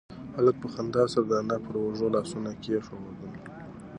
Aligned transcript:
هلک 0.35 0.55
په 0.63 0.67
خندا 0.73 1.03
سره 1.13 1.25
د 1.27 1.31
انا 1.41 1.57
پر 1.65 1.75
اوږو 1.83 2.07
لاسونه 2.15 2.49
کېښودل. 2.61 3.33